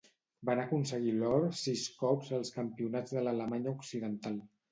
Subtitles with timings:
[0.49, 4.43] Van aconseguir l'or sis cops als Campionats de l'Alemanya Occidental.